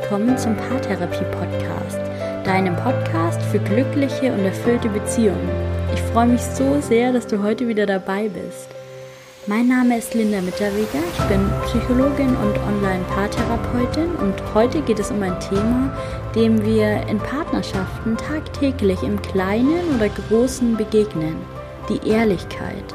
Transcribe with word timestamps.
willkommen 0.00 0.38
zum 0.38 0.56
Paartherapie-Podcast, 0.56 1.98
deinem 2.44 2.74
Podcast 2.76 3.42
für 3.42 3.58
glückliche 3.58 4.32
und 4.32 4.44
erfüllte 4.46 4.88
Beziehungen. 4.88 5.50
Ich 5.92 6.00
freue 6.00 6.28
mich 6.28 6.40
so 6.40 6.80
sehr, 6.80 7.12
dass 7.12 7.26
du 7.26 7.42
heute 7.42 7.68
wieder 7.68 7.84
dabei 7.84 8.28
bist. 8.28 8.68
Mein 9.46 9.68
Name 9.68 9.98
ist 9.98 10.14
Linda 10.14 10.40
Mitterweger, 10.40 11.00
ich 11.12 11.24
bin 11.24 11.50
Psychologin 11.66 12.34
und 12.34 12.58
Online-Paartherapeutin 12.66 14.14
und 14.16 14.34
heute 14.54 14.80
geht 14.82 14.98
es 14.98 15.10
um 15.10 15.22
ein 15.22 15.38
Thema, 15.38 15.94
dem 16.34 16.64
wir 16.64 17.06
in 17.08 17.18
Partnerschaften 17.18 18.16
tagtäglich 18.16 19.02
im 19.02 19.20
Kleinen 19.20 19.96
oder 19.96 20.08
Großen 20.08 20.78
begegnen, 20.78 21.36
die 21.90 22.08
Ehrlichkeit. 22.08 22.94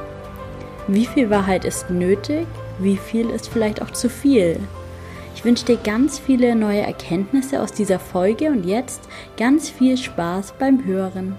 Wie 0.87 1.05
viel 1.05 1.29
Wahrheit 1.29 1.65
ist 1.65 1.89
nötig? 1.91 2.47
Wie 2.79 2.97
viel 2.97 3.29
ist 3.29 3.47
vielleicht 3.47 3.81
auch 3.83 3.91
zu 3.91 4.09
viel? 4.09 4.59
Ich 5.35 5.43
wünsche 5.43 5.65
dir 5.65 5.77
ganz 5.77 6.17
viele 6.17 6.55
neue 6.55 6.79
Erkenntnisse 6.79 7.61
aus 7.61 7.73
dieser 7.73 7.99
Folge 7.99 8.47
und 8.47 8.65
jetzt 8.65 9.01
ganz 9.37 9.69
viel 9.69 9.97
Spaß 9.97 10.53
beim 10.57 10.85
Hören. 10.85 11.35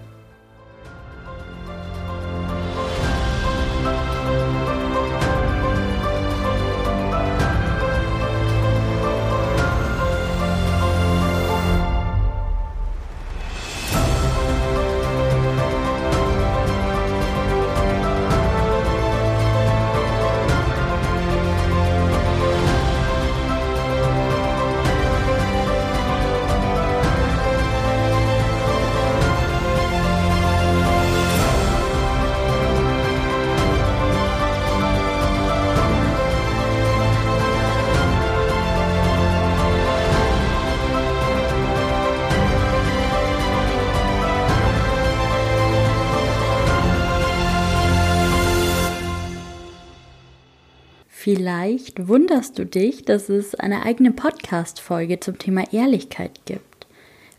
Vielleicht 51.27 52.07
wunderst 52.07 52.57
du 52.57 52.65
dich, 52.65 53.05
dass 53.05 53.29
es 53.29 53.57
eine 53.57 53.83
eigene 53.85 54.13
Podcast-Folge 54.13 55.19
zum 55.19 55.41
Thema 55.41 55.65
Ehrlichkeit 55.73 56.39
gibt. 56.45 56.87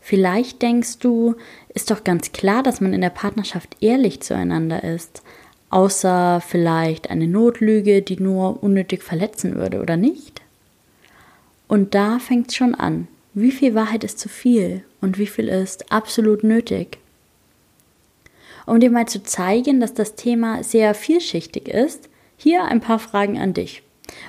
Vielleicht 0.02 0.60
denkst 0.60 0.98
du, 0.98 1.36
ist 1.72 1.90
doch 1.90 2.04
ganz 2.04 2.32
klar, 2.32 2.62
dass 2.62 2.82
man 2.82 2.92
in 2.92 3.00
der 3.00 3.08
Partnerschaft 3.08 3.78
ehrlich 3.80 4.20
zueinander 4.20 4.84
ist, 4.84 5.22
außer 5.70 6.42
vielleicht 6.46 7.08
eine 7.08 7.28
Notlüge, 7.28 8.02
die 8.02 8.20
nur 8.20 8.62
unnötig 8.62 9.02
verletzen 9.02 9.54
würde, 9.54 9.80
oder 9.80 9.96
nicht? 9.96 10.42
Und 11.66 11.94
da 11.94 12.18
fängt 12.18 12.48
es 12.48 12.56
schon 12.56 12.74
an. 12.74 13.08
Wie 13.32 13.52
viel 13.52 13.74
Wahrheit 13.74 14.04
ist 14.04 14.18
zu 14.18 14.28
viel 14.28 14.84
und 15.00 15.16
wie 15.16 15.26
viel 15.26 15.48
ist 15.48 15.90
absolut 15.90 16.44
nötig? 16.44 16.98
Um 18.66 18.80
dir 18.80 18.90
mal 18.90 19.08
zu 19.08 19.22
zeigen, 19.22 19.80
dass 19.80 19.94
das 19.94 20.14
Thema 20.14 20.62
sehr 20.62 20.92
vielschichtig 20.92 21.68
ist, 21.68 22.10
hier 22.38 22.64
ein 22.64 22.80
paar 22.80 22.98
Fragen 22.98 23.38
an 23.38 23.52
dich. 23.52 23.82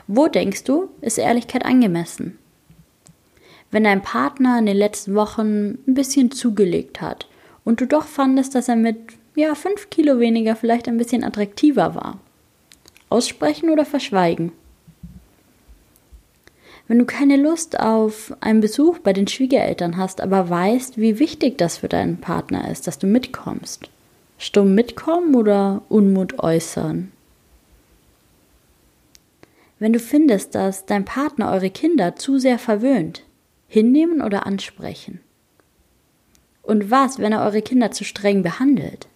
Wo 0.07 0.28
denkst 0.28 0.66
du, 0.66 0.89
ist 1.00 1.17
Ehrlichkeit 1.17 1.63
angemessen? 1.63 2.38
Wenn 3.72 3.84
dein 3.85 4.01
Partner 4.01 4.59
in 4.59 4.66
den 4.66 4.75
letzten 4.75 5.16
Wochen 5.16 5.78
ein 5.88 5.94
bisschen 5.94 6.31
zugelegt 6.31 7.00
hat 7.00 7.28
und 7.63 7.79
du 7.79 7.85
doch 7.85 8.06
fandest, 8.06 8.56
dass 8.56 8.67
er 8.67 8.75
mit 8.75 8.97
ja, 9.35 9.56
fünf 9.56 9.89
Kilo 9.89 10.19
weniger 10.19 10.56
vielleicht 10.56 10.88
ein 10.88 10.97
bisschen 10.97 11.23
attraktiver 11.23 11.95
war. 11.95 12.19
Aussprechen 13.09 13.69
oder 13.69 13.85
verschweigen? 13.85 14.51
Wenn 16.88 16.97
du 16.97 17.05
keine 17.05 17.38
Lust 17.38 17.79
auf 17.79 18.34
einen 18.41 18.61
Besuch 18.61 18.97
bei 18.97 19.13
den 19.13 19.28
Schwiegereltern 19.28 19.97
hast, 19.97 20.22
aber 20.22 20.50
weißt, 20.50 20.97
wie 20.97 21.19
wichtig 21.19 21.59
das 21.59 21.78
für 21.78 21.88
deinen 21.88 22.17
Partner 22.17 22.69
ist, 22.72 22.88
dass 22.88 22.97
du 22.97 23.05
mitkommst. 23.05 23.89
Stumm 24.39 24.73
mitkommen 24.73 25.35
oder 25.35 25.84
Unmut 25.89 26.39
äußern? 26.39 27.11
Wenn 29.79 29.94
du 29.94 30.00
findest, 30.00 30.56
dass 30.56 30.85
dein 30.85 31.06
Partner 31.06 31.51
eure 31.51 31.69
Kinder 31.69 32.17
zu 32.17 32.38
sehr 32.38 32.59
verwöhnt, 32.59 33.23
hinnehmen 33.67 34.22
oder 34.22 34.45
ansprechen? 34.45 35.22
Und 36.62 36.91
was, 36.91 37.17
wenn 37.17 37.31
er 37.31 37.44
eure 37.45 37.62
Kinder 37.62 37.91
zu 37.91 38.03
streng 38.03 38.44
behandelt? 38.44 39.07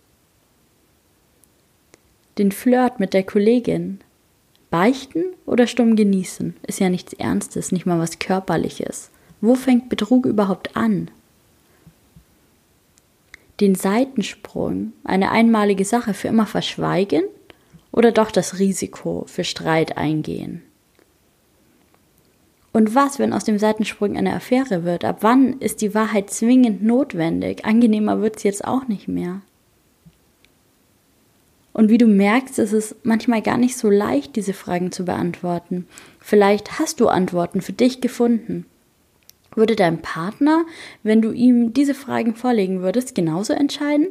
Den 2.38 2.51
Flirt 2.51 3.00
mit 3.00 3.13
der 3.13 3.24
Kollegin. 3.24 4.00
Beichten 4.72 5.25
oder 5.46 5.68
stumm 5.68 5.96
genießen? 5.96 6.56
Ist 6.66 6.80
ja 6.80 6.90
nichts 6.90 7.13
Ernstes, 7.13 7.72
nicht 7.72 7.85
mal 7.85 8.00
was 8.00 8.18
Körperliches. 8.18 9.12
Wo 9.40 9.53
fängt 9.53 9.90
Betrug 9.90 10.25
überhaupt 10.25 10.75
an? 10.75 11.12
Den 13.59 13.75
Seitensprung, 13.75 14.94
eine 15.03 15.30
einmalige 15.30 15.85
Sache 15.85 16.16
für 16.16 16.30
immer 16.30 16.47
verschweigen 16.47 17.25
oder 17.94 18.12
doch 18.12 18.31
das 18.31 18.59
Risiko 18.59 19.24
für 19.28 19.46
Streit 19.46 19.98
eingehen? 19.98 20.64
Und 22.74 22.96
was, 22.96 23.20
wenn 23.20 23.34
aus 23.34 23.46
dem 23.46 23.59
Seitensprung 23.59 24.18
eine 24.18 24.34
Affäre 24.34 24.84
wird? 24.84 25.06
Ab 25.06 25.20
wann 25.22 25.59
ist 25.59 25.81
die 25.81 25.94
Wahrheit 25.94 26.31
zwingend 26.31 26.84
notwendig? 26.84 27.66
Angenehmer 27.66 28.20
wird 28.20 28.38
es 28.38 28.44
jetzt 28.44 28.66
auch 28.66 28.88
nicht 28.88 29.08
mehr. 29.08 29.42
Und 31.72 31.90
wie 31.90 32.00
du 32.00 32.08
merkst, 32.08 32.59
ist 32.59 32.74
es 32.74 32.96
manchmal 33.04 33.44
gar 33.44 33.58
nicht 33.58 33.78
so 33.78 33.90
leicht, 33.90 34.36
diese 34.36 34.54
Fragen 34.54 34.92
zu 34.92 35.06
beantworten. 35.06 35.88
Vielleicht 36.20 36.80
hast 36.80 37.00
du 37.00 37.08
Antworten 37.08 37.62
für 37.62 37.74
dich 37.74 38.02
gefunden. 38.02 38.66
Würde 39.56 39.75
dein 39.75 40.02
Partner, 40.02 40.66
wenn 41.04 41.22
du 41.22 41.31
ihm 41.31 41.74
diese 41.74 41.94
Fragen 41.94 42.36
vorlegen 42.36 42.81
würdest, 42.81 43.14
genauso 43.14 43.54
entscheiden? 43.54 44.08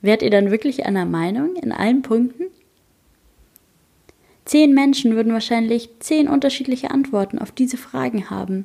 Wärt 0.00 0.22
ihr 0.22 0.30
dann 0.30 0.50
wirklich 0.50 0.86
einer 0.86 1.04
Meinung 1.04 1.56
in 1.56 1.72
allen 1.72 2.00
Punkten? 2.00 2.44
Zehn 4.46 4.72
Menschen 4.74 5.16
würden 5.16 5.32
wahrscheinlich 5.32 5.90
zehn 5.98 6.28
unterschiedliche 6.28 6.92
Antworten 6.92 7.38
auf 7.40 7.50
diese 7.50 7.76
Fragen 7.76 8.30
haben. 8.30 8.64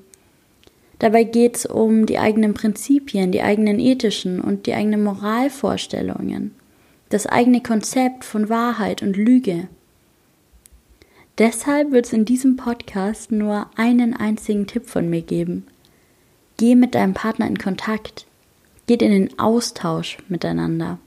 Dabei 0.99 1.23
geht 1.23 1.57
es 1.57 1.65
um 1.65 2.05
die 2.05 2.19
eigenen 2.19 2.53
Prinzipien, 2.53 3.31
die 3.31 3.41
eigenen 3.41 3.79
ethischen 3.79 4.39
und 4.39 4.67
die 4.67 4.75
eigenen 4.75 5.03
Moralvorstellungen, 5.03 6.53
das 7.09 7.25
eigene 7.25 7.61
Konzept 7.61 8.23
von 8.23 8.47
Wahrheit 8.47 9.01
und 9.01 9.17
Lüge. 9.17 9.67
Deshalb 11.39 11.91
wird 11.91 12.05
es 12.05 12.13
in 12.13 12.25
diesem 12.25 12.57
Podcast 12.57 13.31
nur 13.31 13.67
einen 13.75 14.15
einzigen 14.15 14.67
Tipp 14.67 14.87
von 14.87 15.09
mir 15.09 15.23
geben. 15.23 15.65
Geh 16.57 16.75
mit 16.75 16.93
deinem 16.93 17.15
Partner 17.15 17.47
in 17.47 17.57
Kontakt. 17.57 18.27
Geht 18.85 19.01
in 19.01 19.09
den 19.09 19.39
Austausch 19.39 20.19
miteinander. 20.27 20.99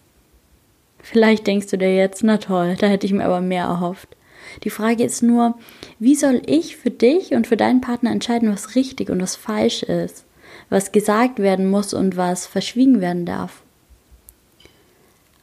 Vielleicht 1.00 1.46
denkst 1.46 1.68
du 1.68 1.78
dir 1.78 1.94
jetzt, 1.94 2.24
na 2.24 2.38
toll, 2.38 2.74
da 2.80 2.88
hätte 2.88 3.06
ich 3.06 3.12
mir 3.12 3.24
aber 3.24 3.40
mehr 3.40 3.66
erhofft. 3.66 4.13
Die 4.62 4.70
Frage 4.70 5.04
ist 5.04 5.22
nur, 5.22 5.56
wie 5.98 6.14
soll 6.14 6.42
ich 6.46 6.76
für 6.76 6.90
dich 6.90 7.32
und 7.32 7.46
für 7.46 7.56
deinen 7.56 7.80
Partner 7.80 8.10
entscheiden, 8.10 8.52
was 8.52 8.74
richtig 8.74 9.10
und 9.10 9.20
was 9.20 9.36
falsch 9.36 9.82
ist, 9.82 10.24
was 10.70 10.92
gesagt 10.92 11.38
werden 11.38 11.70
muss 11.70 11.94
und 11.94 12.16
was 12.16 12.46
verschwiegen 12.46 13.00
werden 13.00 13.26
darf? 13.26 13.62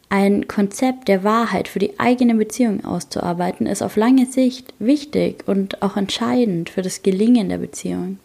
Ein 0.10 0.50
Konzept 0.50 1.08
der 1.08 1.24
Wahrheit 1.24 1.70
für 1.70 1.80
die 1.80 1.98
eigene 1.98 2.36
Beziehung 2.36 2.84
auszuarbeiten, 2.84 3.66
ist 3.66 3.82
auf 3.82 3.96
lange 3.96 4.26
Sicht 4.26 4.74
wichtig 4.78 5.44
und 5.48 5.82
auch 5.82 5.96
entscheidend 5.96 6.70
für 6.70 6.82
das 6.82 7.02
Gelingen 7.02 7.48
der 7.48 7.60
Beziehung. 7.60 8.20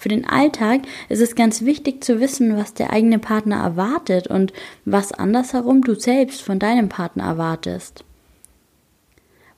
Für 0.00 0.08
den 0.08 0.24
Alltag 0.24 0.82
ist 1.08 1.20
es 1.20 1.34
ganz 1.34 1.62
wichtig 1.62 2.02
zu 2.02 2.20
wissen, 2.20 2.56
was 2.56 2.72
der 2.72 2.90
eigene 2.90 3.18
Partner 3.18 3.56
erwartet 3.56 4.28
und 4.28 4.52
was 4.86 5.12
andersherum 5.12 5.82
du 5.82 5.94
selbst 5.94 6.40
von 6.40 6.58
deinem 6.58 6.88
Partner 6.88 7.24
erwartest. 7.24 8.02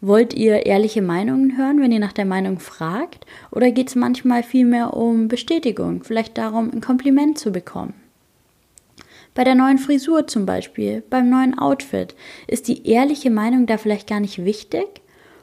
Wollt 0.05 0.35
ihr 0.35 0.67
ehrliche 0.67 1.01
Meinungen 1.01 1.57
hören, 1.57 1.81
wenn 1.81 1.93
ihr 1.93 2.01
nach 2.01 2.13
der 2.13 2.25
Meinung 2.25 2.59
fragt? 2.59 3.25
Oder 3.53 3.71
geht 3.71 3.87
es 3.87 3.95
manchmal 3.95 4.43
vielmehr 4.43 4.97
um 4.97 5.29
Bestätigung, 5.29 6.03
vielleicht 6.03 6.37
darum, 6.39 6.73
ein 6.73 6.81
Kompliment 6.81 7.39
zu 7.39 7.53
bekommen? 7.53 7.95
Bei 9.33 9.45
der 9.45 9.55
neuen 9.55 9.79
Frisur 9.79 10.27
zum 10.27 10.45
Beispiel, 10.45 11.05
beim 11.09 11.31
neuen 11.31 11.57
Outfit, 11.57 12.17
ist 12.49 12.67
die 12.67 12.85
ehrliche 12.89 13.31
Meinung 13.31 13.67
da 13.67 13.79
vielleicht 13.79 14.09
gar 14.09 14.19
nicht 14.19 14.45
wichtig? 14.45 14.87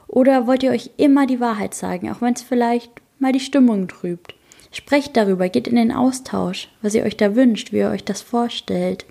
Oder 0.07 0.45
wollt 0.45 0.61
ihr 0.61 0.71
euch 0.71 0.91
immer 0.97 1.25
die 1.25 1.39
Wahrheit 1.39 1.73
sagen, 1.73 2.11
auch 2.11 2.21
wenn 2.21 2.33
es 2.33 2.41
vielleicht 2.41 2.91
mal 3.17 3.31
die 3.31 3.39
Stimmung 3.39 3.87
trübt? 3.87 4.35
Sprecht 4.73 5.15
darüber, 5.15 5.47
geht 5.47 5.69
in 5.69 5.77
den 5.77 5.93
Austausch, 5.93 6.67
was 6.81 6.95
ihr 6.95 7.05
euch 7.05 7.15
da 7.15 7.33
wünscht, 7.33 7.71
wie 7.71 7.77
ihr 7.77 7.91
euch 7.91 8.03
das 8.03 8.21
vorstellt. 8.21 9.05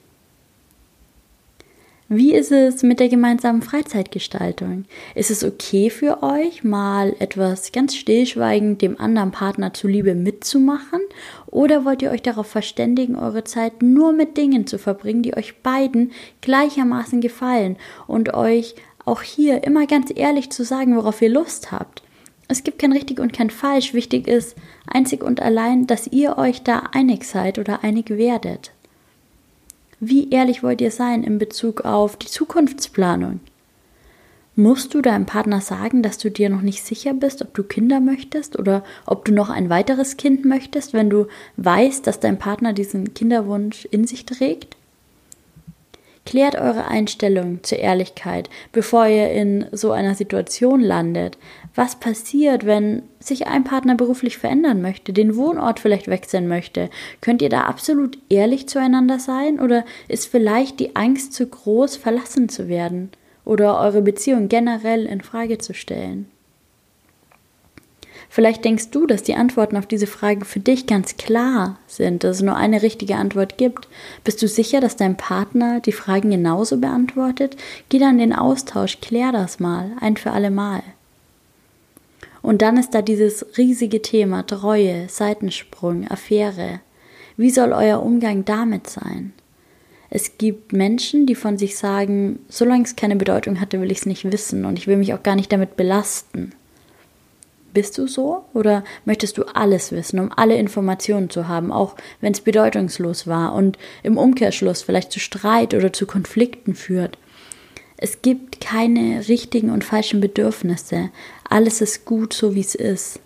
Wie 2.10 2.34
ist 2.34 2.52
es 2.52 2.82
mit 2.82 3.00
der 3.00 3.10
gemeinsamen 3.10 3.60
Freizeitgestaltung? 3.60 4.87
Ist 5.14 5.31
es 5.31 5.44
okay 5.44 5.90
für 5.90 6.22
euch, 6.22 6.64
mal 6.64 7.14
etwas 7.19 7.70
ganz 7.70 7.94
stillschweigend 7.96 8.81
dem 8.81 8.99
anderen 8.99 9.31
Partner 9.31 9.75
zuliebe 9.75 10.14
mitzumachen? 10.14 11.00
Oder 11.49 11.84
wollt 11.84 12.00
ihr 12.00 12.10
euch 12.10 12.22
darauf 12.22 12.46
verständigen, 12.46 13.14
eure 13.14 13.44
Zeit 13.44 13.82
nur 13.82 14.12
mit 14.12 14.38
Dingen 14.38 14.66
zu 14.66 14.78
verbringen, 14.78 15.22
die 15.22 15.37
euch 15.37 15.60
beiden 15.60 16.12
gleichermaßen 16.40 17.20
gefallen 17.20 17.76
und 18.06 18.32
euch 18.32 18.75
auch 19.04 19.20
hier 19.20 19.64
immer 19.64 19.87
ganz 19.87 20.11
ehrlich 20.14 20.49
zu 20.49 20.64
sagen, 20.64 20.96
worauf 20.96 21.20
ihr 21.20 21.28
Lust 21.28 21.72
habt? 21.72 22.02
Es 22.49 22.64
gibt 22.64 22.78
kein 22.78 22.93
richtig 22.93 23.20
und 23.20 23.34
kein 23.34 23.50
falsch. 23.50 23.93
Wichtig 23.93 24.26
ist 24.28 24.56
einzig 24.87 25.22
und 25.22 25.43
allein, 25.43 25.87
dass 25.87 26.06
ihr 26.06 26.38
euch 26.38 26.62
da 26.62 26.84
einig 26.93 27.25
seid 27.25 27.58
oder 27.58 27.84
einig 27.84 28.08
werdet. 28.08 28.72
Wie 30.00 30.30
ehrlich 30.30 30.62
wollt 30.62 30.80
ihr 30.80 30.92
sein 30.92 31.24
in 31.24 31.38
Bezug 31.38 31.84
auf 31.84 32.16
die 32.16 32.28
Zukunftsplanung? 32.28 33.40
Musst 34.54 34.94
du 34.94 35.02
deinem 35.02 35.26
Partner 35.26 35.60
sagen, 35.60 36.02
dass 36.02 36.18
du 36.18 36.30
dir 36.30 36.50
noch 36.50 36.62
nicht 36.62 36.84
sicher 36.84 37.14
bist, 37.14 37.42
ob 37.42 37.54
du 37.54 37.62
Kinder 37.62 38.00
möchtest 38.00 38.58
oder 38.58 38.84
ob 39.06 39.24
du 39.24 39.32
noch 39.32 39.50
ein 39.50 39.70
weiteres 39.70 40.16
Kind 40.16 40.44
möchtest, 40.44 40.92
wenn 40.92 41.10
du 41.10 41.26
weißt, 41.56 42.06
dass 42.06 42.20
dein 42.20 42.38
Partner 42.38 42.72
diesen 42.72 43.14
Kinderwunsch 43.14 43.86
in 43.86 44.06
sich 44.06 44.24
trägt? 44.24 44.76
Klärt 46.28 46.56
eure 46.56 46.86
Einstellung 46.88 47.60
zur 47.62 47.78
Ehrlichkeit, 47.78 48.50
bevor 48.70 49.06
ihr 49.06 49.30
in 49.30 49.64
so 49.72 49.92
einer 49.92 50.14
Situation 50.14 50.82
landet. 50.82 51.38
Was 51.75 51.96
passiert, 51.96 52.66
wenn 52.66 53.04
sich 53.19 53.46
ein 53.46 53.64
Partner 53.64 53.94
beruflich 53.94 54.36
verändern 54.36 54.82
möchte, 54.82 55.14
den 55.14 55.36
Wohnort 55.36 55.80
vielleicht 55.80 56.06
wechseln 56.06 56.46
möchte? 56.46 56.90
Könnt 57.22 57.40
ihr 57.40 57.48
da 57.48 57.62
absolut 57.62 58.19
ehrlich 58.28 58.69
zueinander 58.69 59.19
sein 59.19 59.58
oder 59.58 59.86
ist 60.06 60.26
vielleicht 60.26 60.80
die 60.80 60.96
Angst 60.96 61.32
zu 61.32 61.46
groß, 61.46 61.96
verlassen 61.96 62.50
zu 62.50 62.69
werden 62.69 63.10
oder 63.46 63.80
eure 63.80 64.02
Beziehung 64.02 64.48
generell 64.48 65.06
in 65.06 65.22
Frage 65.22 65.56
zu 65.56 65.72
stellen? 65.72 66.28
Vielleicht 68.30 68.64
denkst 68.64 68.90
du, 68.90 69.06
dass 69.06 69.22
die 69.22 69.34
Antworten 69.34 69.76
auf 69.76 69.86
diese 69.86 70.06
Fragen 70.06 70.44
für 70.44 70.60
dich 70.60 70.86
ganz 70.86 71.16
klar 71.16 71.78
sind, 71.86 72.25
dass 72.25 72.36
es 72.36 72.42
nur 72.42 72.56
eine 72.56 72.82
richtige 72.82 73.16
Antwort 73.16 73.56
gibt. 73.56 73.88
Bist 74.22 74.42
du 74.42 74.48
sicher, 74.48 74.80
dass 74.80 74.96
dein 74.96 75.16
Partner 75.16 75.80
die 75.80 75.92
Fragen 75.92 76.30
genauso 76.30 76.76
beantwortet? 76.76 77.56
Geh 77.88 77.98
dann 77.98 78.19
in 78.19 78.30
den 78.30 78.32
Austausch, 78.34 79.00
klär 79.00 79.32
das 79.32 79.60
mal, 79.60 79.92
ein 80.00 80.16
für 80.16 80.32
alle 80.32 80.50
Mal. 80.50 80.82
Und 82.42 82.62
dann 82.62 82.76
ist 82.76 82.94
da 82.94 83.02
dieses 83.02 83.58
riesige 83.58 84.02
Thema 84.02 84.46
Treue, 84.46 85.08
Seitensprung, 85.08 86.06
Affäre. 86.08 86.80
Wie 87.36 87.50
soll 87.50 87.72
euer 87.72 88.02
Umgang 88.02 88.44
damit 88.44 88.88
sein? 88.88 89.32
Es 90.10 90.38
gibt 90.38 90.72
Menschen, 90.72 91.26
die 91.26 91.34
von 91.34 91.58
sich 91.58 91.76
sagen, 91.76 92.38
solange 92.48 92.84
es 92.84 92.96
keine 92.96 93.16
Bedeutung 93.16 93.60
hatte, 93.60 93.80
will 93.80 93.92
ich 93.92 93.98
es 93.98 94.06
nicht 94.06 94.30
wissen 94.30 94.64
und 94.64 94.78
ich 94.78 94.86
will 94.86 94.96
mich 94.96 95.12
auch 95.12 95.22
gar 95.22 95.36
nicht 95.36 95.52
damit 95.52 95.76
belasten. 95.76 96.52
Bist 97.78 97.96
du 97.96 98.08
so 98.08 98.44
oder 98.54 98.82
möchtest 99.04 99.38
du 99.38 99.44
alles 99.54 99.92
wissen, 99.92 100.19
um 100.19 100.32
alle 100.34 100.56
Informationen 100.56 101.30
zu 101.30 101.46
haben, 101.46 101.70
auch 101.70 101.94
wenn 102.20 102.32
es 102.32 102.40
bedeutungslos 102.40 103.28
war 103.28 103.54
und 103.54 103.78
im 104.02 104.19
Umkehrschluss 104.19 104.82
vielleicht 104.82 105.12
zu 105.12 105.20
Streit 105.20 105.75
oder 105.75 105.92
zu 105.92 106.04
Konflikten 106.04 106.75
führt? 106.75 107.19
Es 107.96 108.20
gibt 108.20 108.60
keine 108.60 109.28
richtigen 109.28 109.70
und 109.70 109.84
falschen 109.84 110.20
Bedürfnisse. 110.20 111.10
Alles 111.48 111.80
ist 111.80 112.04
gut, 112.04 112.32
so 112.32 112.56
wie 112.56 112.62
es 112.62 112.75
ist. 112.75 113.20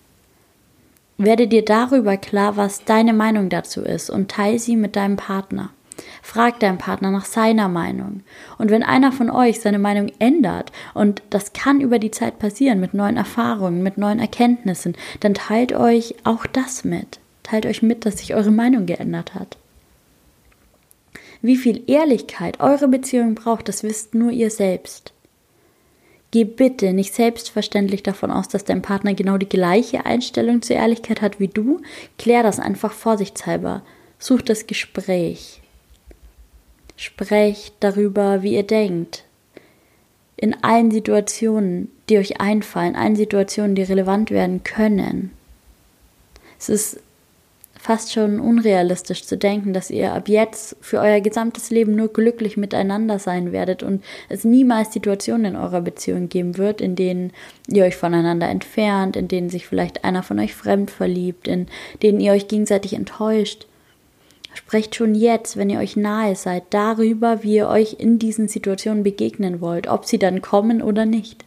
Werde 1.17 1.49
dir 1.49 1.65
darüber 1.65 2.19
klar, 2.19 2.59
was 2.59 2.85
deine 2.85 3.15
Meinung 3.15 3.49
dazu 3.49 3.81
ist 3.81 4.11
und 4.11 4.31
teile 4.31 4.59
sie 4.59 4.77
mit 4.77 4.97
deinem 4.97 5.17
Partner. 5.17 5.71
Frag 6.25 6.61
deinen 6.61 6.79
Partner 6.79 7.11
nach 7.11 7.25
seiner 7.25 7.69
Meinung. 7.69 8.23
Und 8.57 8.71
wenn 8.71 8.85
einer 8.85 9.11
von 9.11 9.29
euch 9.29 9.61
seine 9.61 9.81
Meinung 9.81 10.11
ändert, 10.21 10.71
und 10.95 11.21
das 11.31 11.53
kann 11.53 11.81
über 11.81 11.99
die 11.99 12.13
Zeit 12.13 12.39
passieren 12.39 12.79
mit 12.79 12.95
neuen 12.95 13.17
Erfahrungen, 13.17 13.83
mit 13.83 13.99
neuen 13.99 14.21
Erkenntnissen, 14.21 14.95
dann 15.21 15.35
teilt 15.35 15.73
euch 15.73 16.15
auch 16.23 16.47
das 16.47 16.85
mit. 16.85 17.19
Teilt 17.43 17.67
euch 17.67 17.83
mit, 17.83 18.07
dass 18.07 18.19
sich 18.19 18.35
eure 18.35 18.53
Meinung 18.53 18.87
geändert 18.87 19.35
hat. 19.35 19.59
Wie 21.43 21.57
viel 21.57 21.83
Ehrlichkeit 21.89 22.61
eure 22.61 22.87
Beziehung 22.87 23.35
braucht, 23.35 23.69
das 23.69 23.83
wisst 23.83 24.15
nur 24.15 24.31
ihr 24.31 24.51
selbst. 24.51 25.13
Geh 26.31 26.45
bitte 26.45 26.93
nicht 26.93 27.15
selbstverständlich 27.15 28.05
davon 28.05 28.31
aus, 28.31 28.47
dass 28.47 28.65
dein 28.65 28.81
Partner 28.81 29.13
genau 29.13 29.39
die 29.39 29.49
gleiche 29.49 30.07
Einstellung 30.07 30.63
zur 30.63 30.77
Ehrlichkeit 30.77 31.21
hat 31.21 31.41
wie 31.41 31.49
du. 31.49 31.81
Klär 32.17 32.45
das 32.45 32.61
einfach 32.61 32.93
vorsichtshalber. 32.93 33.83
Such 34.21 34.43
das 34.43 34.69
Gespräch. 34.69 35.62
Sprecht 37.03 37.75
darüber, 37.81 38.45
wie 38.45 38.55
ihr 38.55 38.63
denkt. 38.63 39.25
In 40.37 40.63
allen 40.63 40.93
Situationen, 40.93 41.91
die 42.09 42.17
euch 42.17 42.41
einfallen, 42.41 42.95
allen 42.95 43.17
Situationen, 43.17 43.75
die 43.75 43.83
relevant 43.83 44.31
werden 44.31 44.63
können. 44.63 45.33
Es 46.61 46.69
ist 46.69 47.01
fast 47.77 48.13
schon 48.13 48.39
unrealistisch 48.39 49.25
zu 49.25 49.37
denken, 49.37 49.73
dass 49.73 49.91
ihr 49.91 50.13
ab 50.13 50.29
jetzt 50.29 50.77
für 50.81 51.01
euer 51.01 51.21
gesamtes 51.21 51.71
Leben 51.71 51.97
nur 51.97 52.07
glücklich 52.07 52.57
miteinander 52.57 53.19
sein 53.19 53.51
werdet 53.51 53.83
und 53.83 54.05
es 54.29 54.45
niemals 54.45 54.93
Situationen 54.93 55.55
in 55.55 55.57
eurer 55.57 55.81
Beziehung 55.81 56.29
geben 56.29 56.57
wird, 56.57 56.81
in 56.81 56.95
denen 56.95 57.33
ihr 57.67 57.83
euch 57.83 57.97
voneinander 57.97 58.49
entfernt, 58.49 59.17
in 59.17 59.27
denen 59.27 59.51
sich 59.51 59.67
vielleicht 59.67 60.05
einer 60.05 60.23
von 60.23 60.39
euch 60.39 60.55
fremd 60.55 60.93
verliebt, 60.93 61.49
in 61.49 61.67
denen 62.01 62.21
ihr 62.21 62.31
euch 62.31 62.47
gegenseitig 62.47 62.93
enttäuscht. 62.93 63.67
Sprecht 64.55 64.95
schon 64.95 65.15
jetzt, 65.15 65.57
wenn 65.57 65.71
ihr 65.71 65.79
euch 65.79 65.97
nahe 65.97 66.37
seid, 66.37 66.65
darüber, 66.71 67.43
wie 67.43 67.57
ihr 67.57 67.69
euch 67.69 67.97
in 67.99 68.19
diesen 68.19 68.49
Situationen 68.49 69.03
begegnen 69.03 69.61
wollt, 69.61 69.89
ob 69.89 70.05
sie 70.05 70.19
dann 70.19 70.43
kommen 70.43 70.83
oder 70.83 71.07
nicht. 71.07 71.45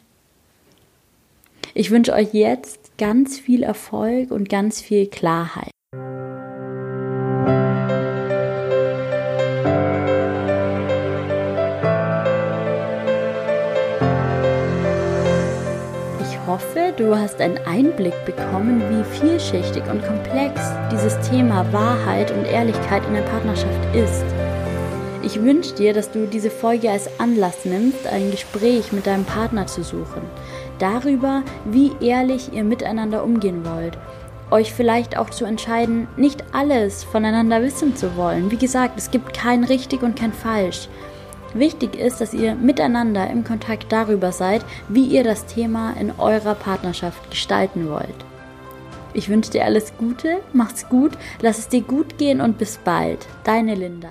Ich 1.73 1.91
wünsche 1.91 2.13
euch 2.13 2.33
jetzt 2.33 2.97
ganz 2.97 3.37
viel 3.37 3.61
Erfolg 3.61 4.31
und 4.31 4.49
ganz 4.49 4.81
viel 4.81 5.07
Klarheit. 5.07 5.74
Hoffe, 16.55 16.93
du 16.95 17.13
hast 17.13 17.41
einen 17.41 17.57
Einblick 17.65 18.13
bekommen, 18.23 18.81
wie 18.89 19.03
vielschichtig 19.19 19.83
und 19.91 20.01
komplex 20.01 20.61
dieses 20.89 21.19
Thema 21.29 21.65
Wahrheit 21.73 22.31
und 22.31 22.45
Ehrlichkeit 22.45 23.05
in 23.07 23.15
der 23.15 23.23
Partnerschaft 23.23 23.93
ist. 23.93 24.23
Ich 25.21 25.41
wünsche 25.41 25.75
dir, 25.75 25.91
dass 25.93 26.11
du 26.11 26.25
diese 26.25 26.49
Folge 26.49 26.89
als 26.89 27.09
Anlass 27.19 27.65
nimmst, 27.65 28.07
ein 28.07 28.31
Gespräch 28.31 28.93
mit 28.93 29.05
deinem 29.05 29.25
Partner 29.25 29.67
zu 29.67 29.83
suchen. 29.83 30.21
Darüber, 30.79 31.43
wie 31.65 31.91
ehrlich 31.99 32.53
ihr 32.53 32.63
miteinander 32.63 33.25
umgehen 33.25 33.65
wollt. 33.65 33.97
Euch 34.49 34.71
vielleicht 34.71 35.17
auch 35.17 35.31
zu 35.31 35.43
entscheiden, 35.43 36.07
nicht 36.15 36.41
alles 36.53 37.03
voneinander 37.03 37.63
wissen 37.63 37.97
zu 37.97 38.15
wollen. 38.15 38.49
Wie 38.49 38.57
gesagt, 38.57 38.97
es 38.97 39.11
gibt 39.11 39.33
kein 39.33 39.65
richtig 39.65 40.03
und 40.03 40.17
kein 40.17 40.31
falsch. 40.31 40.87
Wichtig 41.55 41.95
ist, 41.95 42.19
dass 42.19 42.33
ihr 42.33 42.53
miteinander 42.53 43.29
im 43.29 43.45
Kontakt 43.45 43.89
darüber 43.89 44.33
seid, 44.33 44.65
wie 44.89 45.05
ihr 45.05 45.23
das 45.23 45.45
Thema 45.45 45.93
in 45.97 46.11
eurer 46.17 46.53
Partnerschaft 46.53 47.31
gestalten 47.31 47.89
wollt. 47.89 48.25
Ich 49.13 49.29
wünsche 49.29 49.51
dir 49.51 49.63
alles 49.63 49.93
Gute, 49.97 50.41
mach's 50.51 50.89
gut, 50.89 51.13
lass 51.41 51.57
es 51.57 51.69
dir 51.69 51.81
gut 51.81 52.17
gehen 52.17 52.41
und 52.41 52.57
bis 52.57 52.77
bald. 52.77 53.25
Deine 53.45 53.73
Linda. 53.73 54.09